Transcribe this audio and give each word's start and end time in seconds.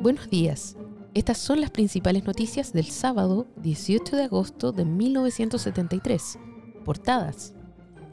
Buenos 0.00 0.30
días. 0.30 0.76
Estas 1.12 1.38
son 1.38 1.60
las 1.60 1.70
principales 1.70 2.24
noticias 2.24 2.72
del 2.72 2.86
sábado 2.86 3.48
18 3.56 4.14
de 4.14 4.22
agosto 4.22 4.70
de 4.70 4.84
1973. 4.84 6.38
Portadas. 6.84 7.52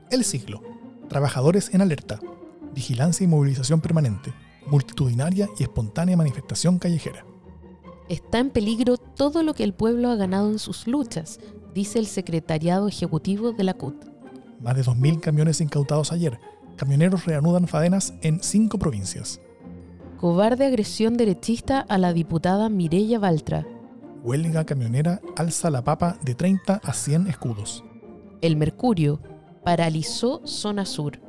El 0.10 0.24
siglo. 0.24 0.64
Trabajadores 1.10 1.72
en 1.76 1.82
alerta. 1.82 2.20
Vigilancia 2.74 3.24
y 3.24 3.28
movilización 3.28 3.82
permanente. 3.82 4.34
Multitudinaria 4.66 5.48
y 5.60 5.64
espontánea 5.64 6.18
manifestación 6.18 6.80
callejera. 6.80 7.24
Está 8.10 8.40
en 8.40 8.50
peligro 8.50 8.98
todo 8.98 9.44
lo 9.44 9.54
que 9.54 9.64
el 9.64 9.76
pueblo 9.76 10.10
ha 10.10 10.16
ganado 10.16 10.50
en 10.50 10.58
sus 10.58 10.88
luchas, 10.88 11.40
dice 11.76 12.00
el 12.00 12.08
secretariado 12.08 12.88
ejecutivo 12.88 13.52
de 13.52 13.64
la 13.64 13.76
CUT. 13.76 14.06
Más 14.60 14.76
de 14.76 14.84
2.000 14.84 15.20
camiones 15.20 15.62
incautados 15.62 16.12
ayer. 16.12 16.40
Camioneros 16.78 17.26
reanudan 17.26 17.68
faenas 17.68 18.16
en 18.22 18.42
cinco 18.42 18.80
provincias. 18.80 19.40
Cobarde 20.26 20.66
agresión 20.66 21.18
derechista 21.18 21.82
a 21.82 22.00
la 22.00 22.12
diputada 22.12 22.68
Mireya 22.68 23.20
Baltra. 23.20 23.64
Huelga 24.24 24.66
camionera 24.66 25.22
alza 25.38 25.70
la 25.70 25.84
papa 25.84 26.18
de 26.24 26.34
30 26.34 26.82
a 26.84 26.94
100 26.94 27.28
escudos. 27.28 27.84
El 28.42 28.56
Mercurio 28.58 29.22
paralizó 29.64 30.42
zona 30.44 30.86
sur. 30.86 31.20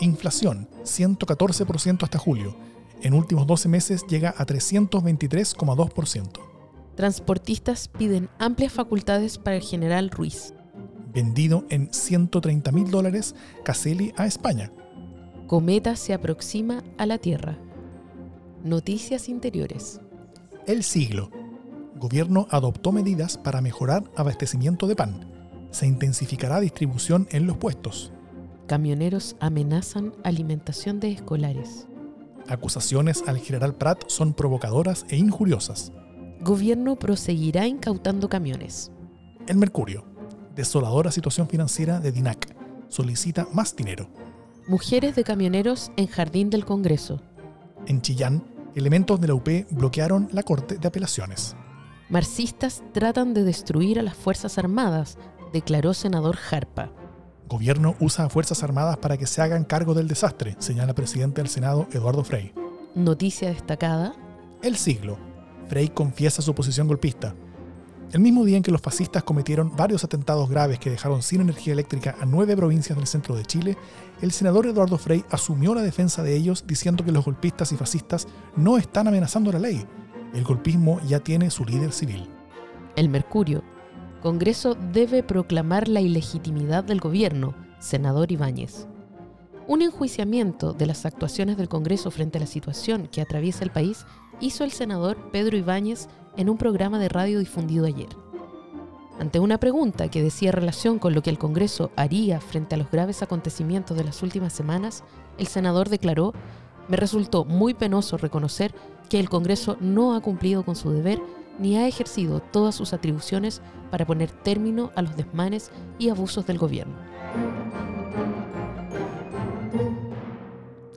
Inflación, 0.00 0.70
114% 0.84 2.02
hasta 2.02 2.18
julio. 2.18 2.56
En 3.02 3.12
últimos 3.12 3.46
12 3.46 3.68
meses 3.68 4.06
llega 4.08 4.34
a 4.38 4.46
323,2%. 4.46 6.40
Transportistas 6.94 7.88
piden 7.88 8.30
amplias 8.38 8.72
facultades 8.72 9.36
para 9.36 9.56
el 9.56 9.62
general 9.62 10.08
Ruiz. 10.08 10.54
Vendido 11.12 11.66
en 11.68 11.92
130 11.92 12.72
mil 12.72 12.90
dólares 12.90 13.34
Caselli 13.64 14.14
a 14.16 14.24
España. 14.24 14.72
Cometa 15.46 15.94
se 15.94 16.14
aproxima 16.14 16.82
a 16.96 17.04
la 17.04 17.18
Tierra. 17.18 17.58
Noticias 18.66 19.28
Interiores. 19.28 20.00
El 20.66 20.82
siglo. 20.82 21.30
Gobierno 21.94 22.48
adoptó 22.50 22.90
medidas 22.90 23.38
para 23.38 23.60
mejorar 23.60 24.02
abastecimiento 24.16 24.88
de 24.88 24.96
pan. 24.96 25.30
Se 25.70 25.86
intensificará 25.86 26.58
distribución 26.58 27.28
en 27.30 27.46
los 27.46 27.58
puestos. 27.58 28.10
Camioneros 28.66 29.36
amenazan 29.38 30.14
alimentación 30.24 30.98
de 30.98 31.12
escolares. 31.12 31.86
Acusaciones 32.48 33.22
al 33.28 33.38
general 33.38 33.76
Prat 33.76 34.02
son 34.08 34.34
provocadoras 34.34 35.06
e 35.10 35.16
injuriosas. 35.16 35.92
Gobierno 36.40 36.96
proseguirá 36.96 37.68
incautando 37.68 38.28
camiones. 38.28 38.90
El 39.46 39.58
Mercurio. 39.58 40.04
Desoladora 40.56 41.12
situación 41.12 41.48
financiera 41.48 42.00
de 42.00 42.10
DINAC. 42.10 42.52
Solicita 42.88 43.46
más 43.52 43.76
dinero. 43.76 44.08
Mujeres 44.66 45.14
de 45.14 45.22
camioneros 45.22 45.92
en 45.96 46.08
Jardín 46.08 46.50
del 46.50 46.64
Congreso. 46.64 47.22
En 47.86 48.02
Chillán, 48.02 48.55
elementos 48.76 49.20
de 49.20 49.28
la 49.28 49.34
UP 49.34 49.48
bloquearon 49.70 50.28
la 50.32 50.42
Corte 50.42 50.78
de 50.78 50.86
Apelaciones. 50.86 51.56
Marxistas 52.08 52.84
tratan 52.92 53.34
de 53.34 53.42
destruir 53.42 53.98
a 53.98 54.02
las 54.02 54.14
Fuerzas 54.14 54.58
Armadas, 54.58 55.18
declaró 55.52 55.94
senador 55.94 56.36
Jarpa. 56.36 56.92
Gobierno 57.48 57.96
usa 58.00 58.26
a 58.26 58.28
Fuerzas 58.28 58.62
Armadas 58.62 58.98
para 58.98 59.16
que 59.16 59.26
se 59.26 59.42
hagan 59.42 59.64
cargo 59.64 59.94
del 59.94 60.08
desastre, 60.08 60.56
señala 60.58 60.94
presidente 60.94 61.40
del 61.40 61.48
Senado 61.48 61.88
Eduardo 61.92 62.22
Frei. 62.22 62.52
Noticia 62.94 63.48
destacada. 63.48 64.14
El 64.62 64.76
siglo. 64.76 65.18
Frei 65.68 65.88
confiesa 65.88 66.42
su 66.42 66.54
posición 66.54 66.86
golpista. 66.86 67.34
El 68.12 68.20
mismo 68.20 68.44
día 68.44 68.56
en 68.56 68.62
que 68.62 68.70
los 68.70 68.80
fascistas 68.80 69.24
cometieron 69.24 69.74
varios 69.76 70.04
atentados 70.04 70.48
graves 70.48 70.78
que 70.78 70.90
dejaron 70.90 71.22
sin 71.22 71.40
energía 71.40 71.72
eléctrica 71.72 72.14
a 72.20 72.24
nueve 72.24 72.56
provincias 72.56 72.96
del 72.96 73.08
centro 73.08 73.34
de 73.34 73.44
Chile, 73.44 73.76
el 74.22 74.30
senador 74.30 74.66
Eduardo 74.66 74.96
Frei 74.96 75.24
asumió 75.30 75.74
la 75.74 75.82
defensa 75.82 76.22
de 76.22 76.36
ellos 76.36 76.64
diciendo 76.68 77.04
que 77.04 77.10
los 77.10 77.24
golpistas 77.24 77.72
y 77.72 77.76
fascistas 77.76 78.28
no 78.56 78.78
están 78.78 79.08
amenazando 79.08 79.50
la 79.50 79.58
ley. 79.58 79.84
El 80.34 80.44
golpismo 80.44 81.00
ya 81.00 81.18
tiene 81.18 81.50
su 81.50 81.64
líder 81.64 81.92
civil. 81.92 82.30
El 82.94 83.08
Mercurio. 83.08 83.64
Congreso 84.22 84.76
debe 84.92 85.22
proclamar 85.22 85.88
la 85.88 86.00
ilegitimidad 86.00 86.84
del 86.84 87.00
gobierno, 87.00 87.54
senador 87.80 88.30
Ibáñez. 88.30 88.86
Un 89.66 89.82
enjuiciamiento 89.82 90.72
de 90.72 90.86
las 90.86 91.06
actuaciones 91.06 91.56
del 91.56 91.68
Congreso 91.68 92.12
frente 92.12 92.38
a 92.38 92.40
la 92.40 92.46
situación 92.46 93.08
que 93.08 93.20
atraviesa 93.20 93.64
el 93.64 93.70
país 93.70 94.06
hizo 94.40 94.64
el 94.64 94.72
senador 94.72 95.16
Pedro 95.30 95.56
Ibáñez 95.56 96.08
en 96.36 96.48
un 96.48 96.58
programa 96.58 96.98
de 96.98 97.08
radio 97.08 97.38
difundido 97.38 97.86
ayer. 97.86 98.08
Ante 99.18 99.40
una 99.40 99.58
pregunta 99.58 100.10
que 100.10 100.22
decía 100.22 100.52
relación 100.52 100.98
con 100.98 101.14
lo 101.14 101.22
que 101.22 101.30
el 101.30 101.38
Congreso 101.38 101.90
haría 101.96 102.40
frente 102.40 102.74
a 102.74 102.78
los 102.78 102.90
graves 102.90 103.22
acontecimientos 103.22 103.96
de 103.96 104.04
las 104.04 104.22
últimas 104.22 104.52
semanas, 104.52 105.04
el 105.38 105.46
senador 105.46 105.88
declaró, 105.88 106.34
me 106.88 106.96
resultó 106.96 107.44
muy 107.44 107.72
penoso 107.72 108.18
reconocer 108.18 108.74
que 109.08 109.18
el 109.18 109.30
Congreso 109.30 109.78
no 109.80 110.14
ha 110.14 110.20
cumplido 110.20 110.64
con 110.64 110.76
su 110.76 110.90
deber 110.90 111.20
ni 111.58 111.76
ha 111.78 111.88
ejercido 111.88 112.40
todas 112.40 112.74
sus 112.74 112.92
atribuciones 112.92 113.62
para 113.90 114.06
poner 114.06 114.30
término 114.30 114.92
a 114.94 115.02
los 115.02 115.16
desmanes 115.16 115.70
y 115.98 116.10
abusos 116.10 116.46
del 116.46 116.58
gobierno. 116.58 116.94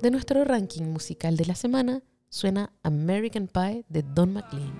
De 0.01 0.11
nuestro 0.11 0.44
ranking 0.44 0.83
musical 0.83 1.38
de 1.38 1.45
la 1.45 1.56
semana 1.56 2.01
suena 2.29 2.72
American 2.84 3.47
Pie 3.47 3.85
de 3.90 4.03
Don 4.03 4.34
McLean. 4.34 4.73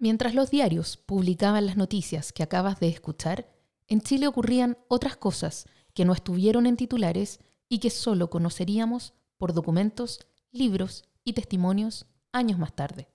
Mientras 0.00 0.34
los 0.34 0.50
diarios 0.50 0.96
publicaban 0.96 1.66
las 1.66 1.76
noticias 1.76 2.32
que 2.32 2.42
acabas 2.42 2.78
de 2.78 2.88
escuchar, 2.88 3.57
en 3.88 4.00
Chile 4.02 4.26
ocurrían 4.26 4.78
otras 4.88 5.16
cosas 5.16 5.66
que 5.94 6.04
no 6.04 6.12
estuvieron 6.12 6.66
en 6.66 6.76
titulares 6.76 7.40
y 7.68 7.80
que 7.80 7.90
solo 7.90 8.30
conoceríamos 8.30 9.14
por 9.36 9.52
documentos, 9.52 10.20
libros 10.52 11.04
y 11.24 11.32
testimonios 11.32 12.06
años 12.32 12.58
más 12.58 12.74
tarde. 12.74 13.08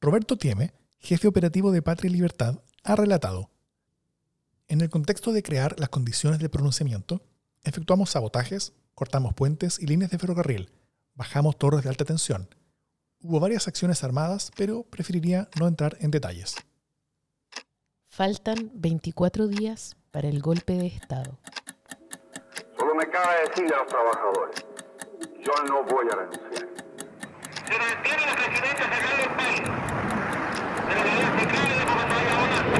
Roberto 0.00 0.36
Tieme, 0.36 0.74
jefe 0.98 1.28
operativo 1.28 1.72
de 1.72 1.82
Patria 1.82 2.10
y 2.10 2.12
Libertad, 2.14 2.62
ha 2.82 2.96
relatado. 2.96 3.50
En 4.68 4.80
el 4.80 4.90
contexto 4.90 5.32
de 5.32 5.42
crear 5.42 5.78
las 5.78 5.88
condiciones 5.88 6.40
de 6.40 6.48
pronunciamiento, 6.48 7.22
efectuamos 7.62 8.10
sabotajes, 8.10 8.72
cortamos 8.94 9.34
puentes 9.34 9.78
y 9.78 9.86
líneas 9.86 10.10
de 10.10 10.18
ferrocarril, 10.18 10.70
bajamos 11.14 11.58
torres 11.58 11.82
de 11.82 11.90
alta 11.90 12.04
tensión. 12.04 12.48
Hubo 13.20 13.40
varias 13.40 13.68
acciones 13.68 14.04
armadas, 14.04 14.50
pero 14.56 14.82
preferiría 14.82 15.48
no 15.58 15.66
entrar 15.66 15.96
en 16.00 16.10
detalles. 16.10 16.56
Faltan 18.16 18.70
24 18.74 19.48
días 19.48 19.96
para 20.12 20.28
el 20.28 20.40
golpe 20.40 20.74
de 20.74 20.86
Estado. 20.86 21.36
Solo 22.78 22.94
me 22.94 23.10
cabe 23.10 23.48
decirle 23.48 23.74
a 23.74 23.78
los 23.78 23.88
trabajadores, 23.88 24.64
yo 25.40 25.52
no 25.66 25.82
voy 25.82 26.06
a 26.12 26.14
renunciar. 26.14 26.68
Se 27.66 27.76
mantiene 27.76 28.24
la 28.24 28.36
presidencia 28.36 28.86
central 28.88 29.16
del 29.18 29.30
país. 29.34 29.62
De 30.86 30.94
la 30.94 31.00
unidad 31.02 31.38
central 31.40 31.66
y 31.66 31.74
de 31.74 31.84
Bogotá 31.84 32.16
Bonanza. 32.38 32.78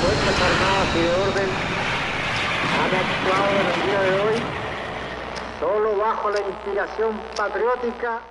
Fuerzas 0.00 0.36
Armadas 0.46 0.90
y 0.94 1.00
de 1.00 1.10
Orden 1.10 1.50
han 2.78 2.92
actuado 3.02 3.50
en 3.50 3.66
el 3.66 3.78
día 3.82 4.00
de 4.00 4.14
hoy 4.20 4.38
solo 5.58 5.96
bajo 5.96 6.30
la 6.30 6.40
inspiración 6.40 7.20
patriótica 7.36 8.22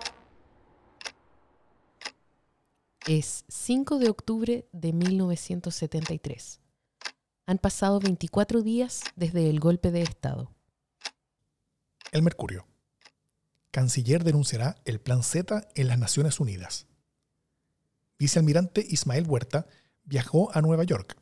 Es 3.07 3.43
5 3.49 3.99
de 3.99 4.09
octubre 4.09 4.65
de 4.71 4.93
1973. 4.93 6.61
Han 7.45 7.57
pasado 7.57 7.99
24 7.99 8.61
días 8.61 9.01
desde 9.17 9.49
el 9.49 9.59
golpe 9.59 9.91
de 9.91 10.03
Estado. 10.03 10.53
El 12.13 12.21
Mercurio. 12.21 12.65
Canciller 13.71 14.23
denunciará 14.23 14.77
el 14.85 15.01
Plan 15.01 15.21
Z 15.21 15.67
en 15.75 15.87
las 15.89 15.99
Naciones 15.99 16.39
Unidas. 16.39 16.87
vicealmirante 18.19 18.85
Ismael 18.87 19.27
Huerta 19.27 19.67
viajó 20.05 20.55
a 20.55 20.61
Nueva 20.61 20.85
York. 20.85 21.17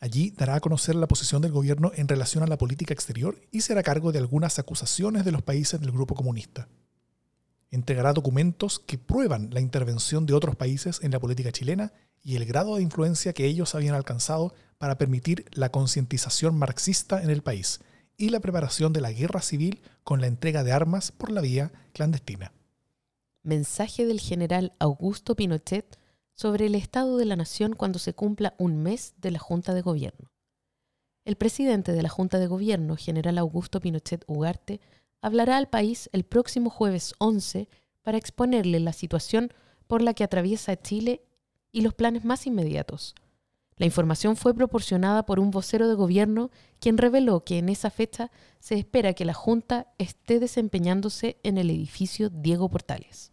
Allí 0.00 0.32
dará 0.32 0.56
a 0.56 0.60
conocer 0.60 0.96
la 0.96 1.06
posición 1.06 1.40
del 1.40 1.52
gobierno 1.52 1.92
en 1.94 2.08
relación 2.08 2.42
a 2.42 2.48
la 2.48 2.58
política 2.58 2.94
exterior 2.94 3.40
y 3.52 3.60
será 3.60 3.84
cargo 3.84 4.10
de 4.10 4.18
algunas 4.18 4.58
acusaciones 4.58 5.24
de 5.24 5.30
los 5.30 5.42
países 5.42 5.80
del 5.80 5.92
grupo 5.92 6.16
comunista. 6.16 6.68
Entregará 7.72 8.12
documentos 8.12 8.78
que 8.78 8.98
prueban 8.98 9.48
la 9.50 9.60
intervención 9.60 10.26
de 10.26 10.34
otros 10.34 10.56
países 10.56 11.00
en 11.02 11.10
la 11.10 11.18
política 11.18 11.52
chilena 11.52 11.94
y 12.22 12.36
el 12.36 12.44
grado 12.44 12.76
de 12.76 12.82
influencia 12.82 13.32
que 13.32 13.46
ellos 13.46 13.74
habían 13.74 13.94
alcanzado 13.94 14.54
para 14.76 14.98
permitir 14.98 15.46
la 15.52 15.70
concientización 15.70 16.56
marxista 16.56 17.22
en 17.22 17.30
el 17.30 17.42
país 17.42 17.80
y 18.18 18.28
la 18.28 18.40
preparación 18.40 18.92
de 18.92 19.00
la 19.00 19.10
guerra 19.10 19.40
civil 19.40 19.80
con 20.04 20.20
la 20.20 20.26
entrega 20.26 20.64
de 20.64 20.72
armas 20.72 21.12
por 21.12 21.32
la 21.32 21.40
vía 21.40 21.72
clandestina. 21.94 22.52
Mensaje 23.42 24.04
del 24.04 24.20
general 24.20 24.72
Augusto 24.78 25.34
Pinochet 25.34 25.98
sobre 26.34 26.66
el 26.66 26.74
estado 26.74 27.16
de 27.16 27.24
la 27.24 27.36
nación 27.36 27.72
cuando 27.72 27.98
se 27.98 28.12
cumpla 28.12 28.54
un 28.58 28.82
mes 28.82 29.14
de 29.16 29.30
la 29.30 29.38
Junta 29.38 29.72
de 29.72 29.80
Gobierno. 29.80 30.30
El 31.24 31.36
presidente 31.36 31.92
de 31.92 32.02
la 32.02 32.10
Junta 32.10 32.38
de 32.38 32.48
Gobierno, 32.48 32.96
general 32.96 33.38
Augusto 33.38 33.80
Pinochet 33.80 34.24
Ugarte, 34.26 34.82
hablará 35.22 35.56
al 35.56 35.68
país 35.68 36.10
el 36.12 36.24
próximo 36.24 36.68
jueves 36.68 37.14
11 37.18 37.68
para 38.02 38.18
exponerle 38.18 38.80
la 38.80 38.92
situación 38.92 39.54
por 39.86 40.02
la 40.02 40.12
que 40.12 40.24
atraviesa 40.24 40.80
Chile 40.80 41.22
y 41.70 41.80
los 41.80 41.94
planes 41.94 42.24
más 42.24 42.46
inmediatos. 42.46 43.14
La 43.76 43.86
información 43.86 44.36
fue 44.36 44.54
proporcionada 44.54 45.24
por 45.24 45.40
un 45.40 45.50
vocero 45.50 45.88
de 45.88 45.94
gobierno 45.94 46.50
quien 46.78 46.98
reveló 46.98 47.44
que 47.44 47.58
en 47.58 47.68
esa 47.68 47.88
fecha 47.90 48.30
se 48.58 48.74
espera 48.74 49.14
que 49.14 49.24
la 49.24 49.32
Junta 49.32 49.94
esté 49.98 50.40
desempeñándose 50.40 51.38
en 51.42 51.56
el 51.56 51.70
edificio 51.70 52.28
Diego 52.28 52.68
Portales. 52.68 53.32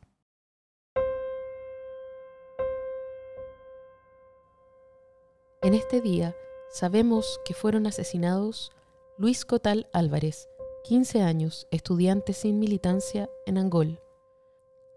En 5.61 5.73
este 5.73 5.99
día 5.99 6.35
sabemos 6.71 7.39
que 7.43 7.53
fueron 7.53 7.85
asesinados 7.85 8.71
Luis 9.17 9.43
Cotal 9.43 9.89
Álvarez, 9.91 10.47
15 10.83 11.21
años, 11.21 11.67
estudiante 11.71 12.33
sin 12.33 12.57
militancia 12.57 13.29
en 13.45 13.57
Angol, 13.57 13.99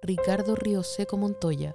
Ricardo 0.00 0.54
Río 0.54 0.82
Seco 0.82 1.16
Montoya, 1.16 1.74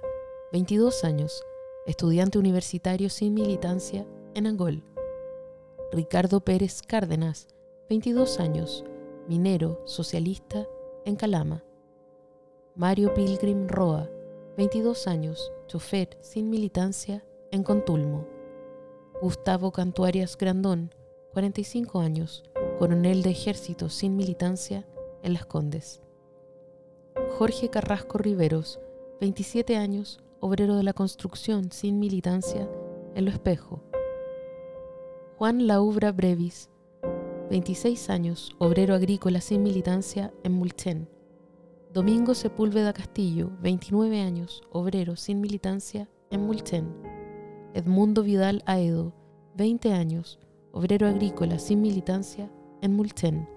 22 0.52 1.04
años, 1.04 1.44
estudiante 1.86 2.38
universitario 2.38 3.10
sin 3.10 3.34
militancia 3.34 4.06
en 4.34 4.46
Angol, 4.46 4.82
Ricardo 5.92 6.40
Pérez 6.40 6.82
Cárdenas, 6.82 7.48
22 7.90 8.40
años, 8.40 8.84
minero 9.28 9.80
socialista 9.84 10.66
en 11.04 11.16
Calama, 11.16 11.62
Mario 12.74 13.14
Pilgrim 13.14 13.68
Roa, 13.68 14.10
22 14.56 15.06
años, 15.06 15.52
chofer 15.66 16.16
sin 16.20 16.50
militancia 16.50 17.24
en 17.52 17.62
Contulmo. 17.62 18.26
Gustavo 19.20 19.70
Cantuarias 19.70 20.36
Grandón, 20.36 20.94
45 21.32 22.00
años, 22.00 22.44
coronel 22.78 23.22
de 23.24 23.30
ejército 23.30 23.88
sin 23.88 24.14
militancia 24.14 24.86
en 25.24 25.32
Las 25.32 25.44
Condes. 25.44 26.00
Jorge 27.36 27.70
Carrasco 27.70 28.18
Riveros, 28.18 28.78
27 29.20 29.76
años, 29.76 30.20
obrero 30.38 30.76
de 30.76 30.84
la 30.84 30.92
construcción 30.92 31.72
sin 31.72 31.98
militancia 31.98 32.70
en 33.16 33.24
Lo 33.24 33.32
Espejo. 33.32 33.82
Juan 35.38 35.66
Laubra 35.66 36.12
Brevis, 36.12 36.70
26 37.50 38.10
años, 38.10 38.54
obrero 38.58 38.94
agrícola 38.94 39.40
sin 39.40 39.64
militancia 39.64 40.32
en 40.44 40.52
Mulchen. 40.52 41.08
Domingo 41.92 42.34
Sepúlveda 42.34 42.92
Castillo, 42.92 43.50
29 43.60 44.20
años, 44.20 44.62
obrero 44.70 45.16
sin 45.16 45.40
militancia 45.40 46.08
en 46.30 46.46
Mulchen. 46.46 46.94
Edmundo 47.74 48.22
Vidal 48.22 48.62
Aedo, 48.66 49.14
20 49.56 49.92
años, 49.94 50.38
obrero 50.70 51.08
agrícola 51.08 51.58
sin 51.58 51.82
militancia 51.82 52.52
en 52.80 52.94
Mulchen. 52.94 53.48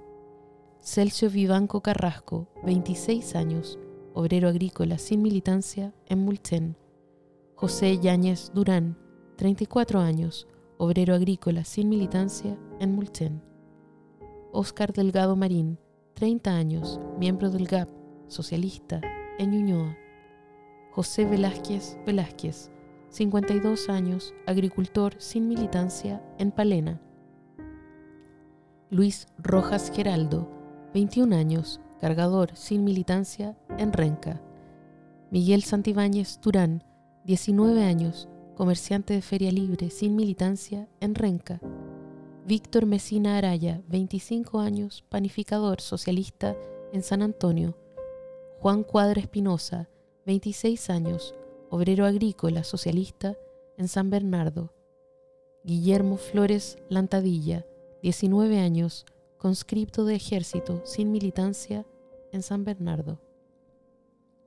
Celso 0.80 1.30
Vivanco 1.30 1.82
Carrasco, 1.82 2.48
26 2.64 3.36
años, 3.36 3.78
obrero 4.14 4.48
agrícola 4.48 4.98
sin 4.98 5.22
militancia 5.22 5.94
en 6.08 6.20
Mulchen. 6.20 6.78
José 7.56 8.00
Yáñez 8.00 8.52
Durán, 8.54 8.98
34 9.38 10.00
años, 10.00 10.48
obrero 10.78 11.14
agrícola 11.14 11.64
sin 11.64 11.90
militancia 11.90 12.58
en 12.80 12.96
Mulchen. 12.96 13.44
Óscar 14.52 14.94
Delgado 14.94 15.36
Marín, 15.36 15.78
30 16.16 16.56
años, 16.56 17.00
miembro 17.20 17.50
del 17.52 17.68
GAP, 17.68 17.90
socialista, 18.28 19.02
en 19.38 19.52
Ñuñoa. 19.52 19.98
José 20.92 21.26
Velázquez 21.26 21.98
Velázquez, 22.06 22.72
52 23.10 23.90
años, 23.90 24.34
agricultor 24.48 25.14
sin 25.20 25.48
militancia 25.48 26.24
en 26.38 26.52
Palena. 26.52 27.02
Luis 28.94 29.30
Rojas 29.38 29.90
Geraldo, 29.96 30.50
21 30.94 31.34
años, 31.34 31.80
cargador 32.02 32.58
sin 32.58 32.84
militancia 32.84 33.58
en 33.78 33.94
Renca. 33.94 34.42
Miguel 35.30 35.64
Santibáñez 35.64 36.42
Durán, 36.42 36.84
19 37.24 37.86
años, 37.86 38.28
comerciante 38.58 39.14
de 39.14 39.22
feria 39.22 39.50
libre 39.50 39.92
sin 39.92 40.18
militancia 40.18 40.90
en 41.00 41.16
Renca. 41.16 41.62
Víctor 42.46 42.86
Mesina 42.86 43.38
Araya, 43.38 43.82
25 43.88 44.60
años, 44.60 45.06
panificador 45.08 45.80
socialista 45.80 46.58
en 46.92 47.02
San 47.02 47.22
Antonio. 47.22 47.78
Juan 48.60 48.84
Cuadra 48.84 49.22
Espinosa, 49.22 49.88
26 50.26 50.90
años, 50.90 51.34
obrero 51.70 52.06
agrícola 52.06 52.66
socialista 52.66 53.38
en 53.78 53.88
San 53.88 54.10
Bernardo. 54.10 54.74
Guillermo 55.64 56.18
Flores 56.18 56.78
Lantadilla, 56.90 57.66
19 58.02 58.60
años, 58.60 59.06
conscripto 59.38 60.06
de 60.06 60.16
ejército 60.16 60.82
sin 60.86 61.12
militancia 61.12 61.86
en 62.32 62.42
San 62.42 62.64
Bernardo. 62.64 63.20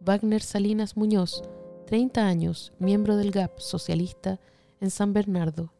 Wagner 0.00 0.42
Salinas 0.42 0.96
Muñoz, 0.96 1.42
30 1.86 2.26
años, 2.26 2.72
miembro 2.80 3.16
del 3.16 3.30
GAP 3.30 3.60
socialista 3.60 4.40
en 4.80 4.90
San 4.90 5.12
Bernardo. 5.12 5.72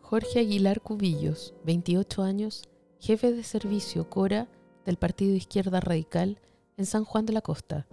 Jorge 0.00 0.40
Aguilar 0.40 0.80
Cubillos, 0.80 1.54
28 1.64 2.22
años, 2.22 2.62
jefe 3.00 3.32
de 3.32 3.42
servicio 3.42 4.08
Cora 4.08 4.48
del 4.86 4.96
Partido 4.96 5.34
Izquierda 5.34 5.80
Radical 5.80 6.40
en 6.78 6.86
San 6.86 7.04
Juan 7.04 7.26
de 7.26 7.34
la 7.34 7.42
Costa. 7.42 7.86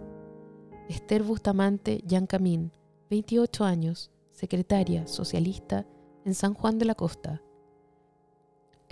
Esther 0.88 1.22
Bustamante 1.22 2.02
Yancamín, 2.06 2.72
28 3.10 3.64
años, 3.64 4.10
secretaria 4.30 5.06
socialista 5.06 5.86
en 6.24 6.34
San 6.34 6.54
Juan 6.54 6.78
de 6.78 6.86
la 6.86 6.94
Costa. 6.94 7.42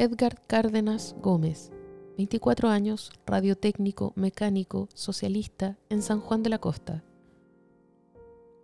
Edgar 0.00 0.40
Cárdenas 0.46 1.14
Gómez, 1.20 1.70
24 2.16 2.70
años, 2.70 3.12
radiotécnico 3.26 4.14
mecánico 4.16 4.88
socialista 4.94 5.76
en 5.90 6.00
San 6.00 6.22
Juan 6.22 6.42
de 6.42 6.48
la 6.48 6.56
Costa. 6.56 7.04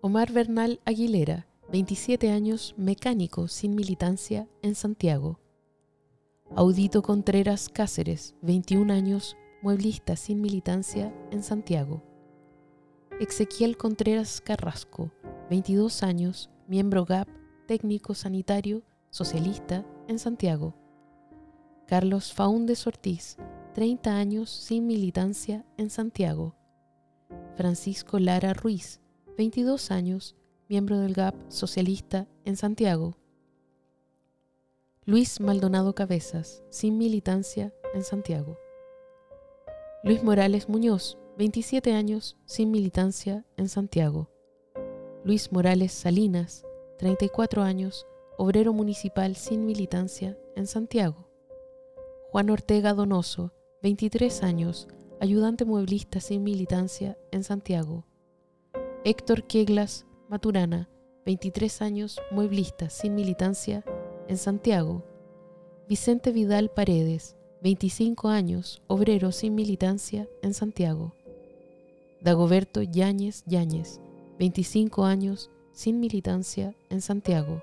Omar 0.01 0.33
Bernal 0.33 0.81
Aguilera, 0.87 1.47
27 1.71 2.31
años, 2.31 2.75
mecánico 2.79 3.49
sin 3.49 3.75
militancia 3.75 4.49
en 4.63 4.75
Santiago. 4.75 5.39
Audito 6.55 7.03
Contreras 7.03 7.69
Cáceres, 7.69 8.35
21 8.41 8.91
años, 8.91 9.37
mueblista 9.61 10.17
sin 10.17 10.41
militancia 10.41 11.15
en 11.31 11.43
Santiago. 11.43 12.03
Ezequiel 13.21 13.77
Contreras 13.77 14.41
Carrasco, 14.41 15.11
22 15.51 16.03
años, 16.03 16.49
miembro 16.67 17.05
GAP, 17.05 17.29
técnico 17.67 18.15
sanitario, 18.15 18.85
socialista 19.11 19.85
en 20.09 20.19
Santiago. 20.19 20.86
Carlos 21.87 22.33
Faúndez 22.33 22.85
Ortiz, 22.89 23.37
30 23.75 24.17
años 24.17 24.51
sin 24.51 24.89
militancia 24.89 25.65
en 25.77 25.89
Santiago. 25.89 26.57
Francisco 27.55 28.19
Lara 28.19 28.55
Ruiz, 28.55 29.01
22 29.39 29.93
años, 29.93 30.35
miembro 30.69 30.99
del 30.99 31.15
GAP 31.15 31.37
socialista 31.49 32.27
en 32.45 32.57
Santiago. 32.57 33.17
Luis 35.05 35.39
Maldonado 35.39 35.95
Cabezas, 35.95 36.65
sin 36.71 36.99
militancia 36.99 37.73
en 37.95 38.03
Santiago. 38.03 38.59
Luis 40.03 40.25
Morales 40.25 40.69
Muñoz, 40.69 41.19
27 41.39 41.93
años, 41.93 42.37
sin 42.47 42.73
militancia 42.73 43.45
en 43.57 43.69
Santiago. 43.69 44.29
Luis 45.23 45.53
Morales 45.53 45.93
Salinas, 45.93 46.67
34 46.99 47.63
años, 47.63 48.09
obrero 48.37 48.73
municipal 48.73 49.37
sin 49.37 49.67
militancia 49.67 50.37
en 50.57 50.67
Santiago. 50.67 51.26
Juan 52.37 52.51
Ortega 52.51 52.93
Donoso, 52.93 53.51
23 53.83 54.43
años, 54.43 54.89
ayudante 55.23 55.65
mueblista 55.65 56.21
sin 56.21 56.45
militancia 56.45 57.17
en 57.33 57.45
Santiago. 57.45 58.05
Héctor 59.07 59.45
Queglas 59.45 60.05
Maturana, 60.29 60.91
23 61.25 61.81
años, 61.81 62.21
mueblista 62.31 62.91
sin 62.91 63.15
militancia 63.15 63.87
en 64.29 64.37
Santiago. 64.37 65.03
Vicente 65.89 66.31
Vidal 66.31 66.69
Paredes, 66.69 67.37
25 67.63 68.29
años, 68.29 68.83
obrero 68.87 69.33
sin 69.33 69.55
militancia 69.55 70.29
en 70.43 70.53
Santiago. 70.53 71.15
Dagoberto 72.21 72.83
Yáñez 72.83 73.45
Yáñez, 73.47 73.99
25 74.39 75.07
años 75.07 75.51
sin 75.73 76.01
militancia 76.01 76.75
en 76.91 77.01
Santiago. 77.01 77.63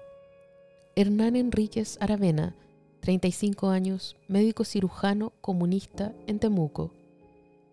Hernán 0.95 1.35
Enríquez 1.35 1.99
Aravena, 2.01 2.55
35 3.03 3.67
años, 3.67 4.15
médico 4.29 4.63
cirujano 4.63 5.33
comunista 5.41 6.13
en 6.25 6.39
Temuco. 6.39 6.93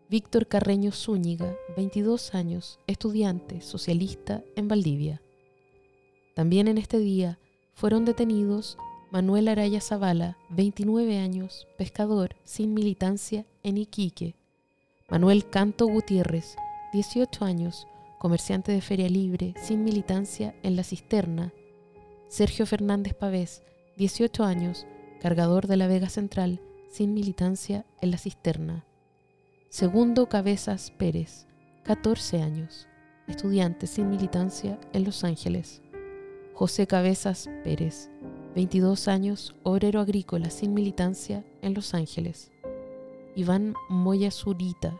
Víctor 0.08 0.48
Carreño 0.48 0.90
Zúñiga, 0.90 1.54
22 1.76 2.34
años, 2.34 2.80
estudiante 2.88 3.60
socialista 3.60 4.42
en 4.56 4.66
Valdivia. 4.66 5.22
También 6.34 6.66
en 6.66 6.78
este 6.78 6.98
día 6.98 7.38
fueron 7.74 8.04
detenidos 8.04 8.76
Manuel 9.12 9.46
Araya 9.46 9.80
Zavala, 9.80 10.36
29 10.48 11.18
años, 11.18 11.68
pescador 11.78 12.34
sin 12.42 12.74
militancia 12.74 13.46
en 13.62 13.78
Iquique. 13.78 14.34
Manuel 15.08 15.48
Canto 15.48 15.86
Gutiérrez, 15.86 16.56
18 16.92 17.44
años, 17.44 17.86
comerciante 18.18 18.72
de 18.72 18.80
feria 18.80 19.08
libre 19.08 19.54
sin 19.62 19.84
militancia 19.84 20.56
en 20.64 20.74
La 20.74 20.82
Cisterna. 20.82 21.52
Sergio 22.26 22.66
Fernández 22.66 23.14
Pavés, 23.14 23.62
18 23.96 24.42
años, 24.42 24.86
cargador 25.20 25.66
de 25.66 25.76
la 25.76 25.86
Vega 25.86 26.08
Central 26.08 26.60
sin 26.90 27.14
militancia 27.14 27.84
en 28.00 28.10
La 28.10 28.18
Cisterna. 28.18 28.84
Segundo 29.68 30.28
Cabezas 30.28 30.90
Pérez, 30.90 31.46
14 31.84 32.42
años, 32.42 32.88
estudiante 33.28 33.86
sin 33.86 34.10
militancia 34.10 34.78
en 34.92 35.04
Los 35.04 35.22
Ángeles. 35.22 35.82
José 36.54 36.86
Cabezas 36.86 37.48
Pérez, 37.62 38.10
22 38.54 39.08
años, 39.08 39.54
obrero 39.62 40.00
agrícola 40.00 40.50
sin 40.50 40.74
militancia 40.74 41.44
en 41.62 41.74
Los 41.74 41.94
Ángeles. 41.94 42.50
Iván 43.36 43.74
Moya 43.88 44.30
Zurita, 44.30 44.98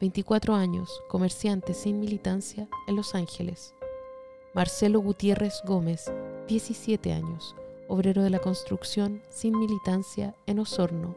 24 0.00 0.54
años, 0.54 1.02
comerciante 1.08 1.74
sin 1.74 2.00
militancia 2.00 2.68
en 2.88 2.96
Los 2.96 3.14
Ángeles. 3.14 3.74
Marcelo 4.54 5.00
Gutiérrez 5.00 5.62
Gómez, 5.64 6.10
17 6.48 7.12
años, 7.12 7.54
obrero 7.88 8.22
de 8.22 8.30
la 8.30 8.38
construcción 8.38 9.22
sin 9.30 9.58
militancia 9.58 10.34
en 10.46 10.58
Osorno. 10.60 11.16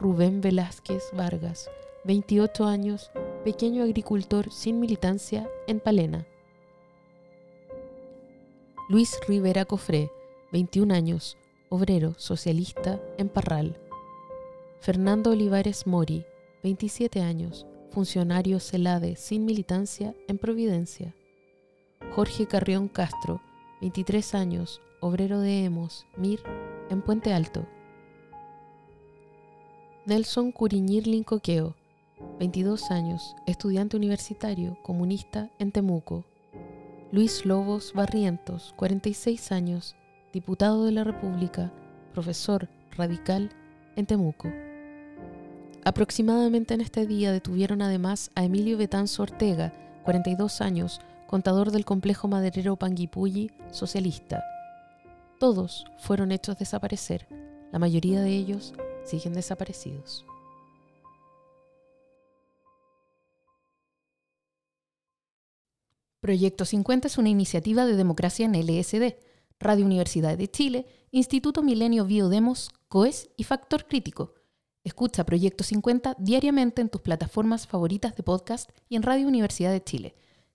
Rubén 0.00 0.40
Velázquez 0.40 1.10
Vargas, 1.12 1.70
28 2.04 2.64
años, 2.64 3.10
pequeño 3.44 3.84
agricultor 3.84 4.50
sin 4.52 4.80
militancia 4.80 5.48
en 5.66 5.80
Palena. 5.80 6.26
Luis 8.88 9.18
Rivera 9.28 9.64
Cofré, 9.64 10.10
21 10.52 10.92
años, 10.92 11.38
obrero 11.70 12.14
socialista 12.18 13.00
en 13.16 13.28
Parral. 13.28 13.78
Fernando 14.80 15.30
Olivares 15.30 15.86
Mori, 15.86 16.24
27 16.62 17.22
años, 17.22 17.66
funcionario 17.90 18.60
CELADE 18.60 19.16
sin 19.16 19.46
militancia 19.46 20.14
en 20.28 20.36
Providencia. 20.36 21.14
Jorge 22.14 22.46
Carrión 22.46 22.88
Castro, 22.88 23.40
23 23.84 24.34
años, 24.34 24.80
obrero 25.00 25.40
de 25.40 25.62
Hemos, 25.62 26.06
MIR, 26.16 26.40
en 26.88 27.02
Puente 27.02 27.34
Alto. 27.34 27.66
Nelson 30.06 30.52
Curiñir 30.52 31.06
Lincoqueo, 31.06 31.76
22 32.38 32.90
años, 32.90 33.36
estudiante 33.46 33.98
universitario, 33.98 34.78
comunista 34.82 35.50
en 35.58 35.70
Temuco. 35.70 36.24
Luis 37.12 37.44
Lobos 37.44 37.92
Barrientos, 37.92 38.72
46 38.78 39.52
años, 39.52 39.96
diputado 40.32 40.86
de 40.86 40.92
la 40.92 41.04
República, 41.04 41.70
profesor 42.14 42.70
radical 42.92 43.50
en 43.96 44.06
Temuco. 44.06 44.50
Aproximadamente 45.84 46.72
en 46.72 46.80
este 46.80 47.06
día 47.06 47.32
detuvieron 47.32 47.82
además 47.82 48.30
a 48.34 48.44
Emilio 48.44 48.78
Betanzo 48.78 49.24
Ortega, 49.24 49.74
42 50.04 50.62
años, 50.62 51.02
contador 51.34 51.72
del 51.72 51.84
complejo 51.84 52.28
maderero 52.28 52.76
Panguipulli, 52.76 53.50
socialista. 53.72 54.44
Todos 55.40 55.84
fueron 55.98 56.30
hechos 56.30 56.56
desaparecer, 56.60 57.26
la 57.72 57.80
mayoría 57.80 58.20
de 58.20 58.30
ellos 58.30 58.72
siguen 59.04 59.32
desaparecidos. 59.32 60.24
Proyecto 66.20 66.64
50 66.64 67.08
es 67.08 67.18
una 67.18 67.30
iniciativa 67.30 67.84
de 67.84 67.96
democracia 67.96 68.46
en 68.46 68.52
LSD, 68.52 69.16
Radio 69.58 69.86
Universidad 69.86 70.38
de 70.38 70.48
Chile, 70.48 70.86
Instituto 71.10 71.64
Milenio 71.64 72.04
Biodemos, 72.04 72.70
COES 72.86 73.30
y 73.36 73.42
Factor 73.42 73.88
Crítico. 73.88 74.34
Escucha 74.84 75.26
Proyecto 75.26 75.64
50 75.64 76.14
diariamente 76.20 76.80
en 76.80 76.90
tus 76.90 77.00
plataformas 77.00 77.66
favoritas 77.66 78.14
de 78.14 78.22
podcast 78.22 78.70
y 78.88 78.94
en 78.94 79.02
Radio 79.02 79.26
Universidad 79.26 79.72
de 79.72 79.82
Chile. 79.82 80.14